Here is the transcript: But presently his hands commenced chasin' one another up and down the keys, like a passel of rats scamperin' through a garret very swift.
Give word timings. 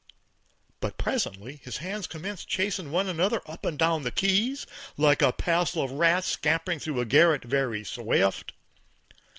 But 0.79 0.97
presently 0.97 1.57
his 1.57 1.77
hands 1.77 2.07
commenced 2.07 2.47
chasin' 2.49 2.89
one 2.89 3.07
another 3.07 3.39
up 3.45 3.67
and 3.67 3.77
down 3.77 4.01
the 4.01 4.09
keys, 4.09 4.65
like 4.97 5.21
a 5.21 5.31
passel 5.31 5.83
of 5.83 5.91
rats 5.91 6.35
scamperin' 6.35 6.79
through 6.79 7.01
a 7.01 7.05
garret 7.05 7.43
very 7.43 7.83
swift. 7.83 8.53